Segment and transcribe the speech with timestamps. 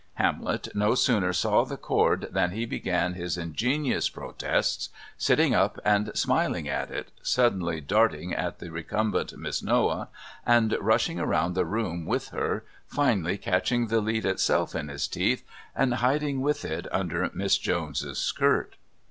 [0.15, 6.09] Hamlet no sooner saw the cord than he began his ingenious protests, sitting up and
[6.17, 10.07] smiling at it, suddenly darting at the recumbent Miss Noah
[10.43, 15.45] and rushing round the room with her, finally catching the "lead" itself in his teeth
[15.75, 18.77] and hiding with it under Miss Jones's skirt.